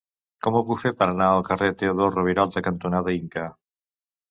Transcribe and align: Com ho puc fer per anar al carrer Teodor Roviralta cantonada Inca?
Com 0.45 0.55
ho 0.55 0.61
puc 0.69 0.79
fer 0.83 0.91
per 1.01 1.07
anar 1.09 1.27
al 1.33 1.45
carrer 1.51 1.69
Teodor 1.83 2.11
Roviralta 2.17 2.65
cantonada 2.71 3.17
Inca? 3.21 3.49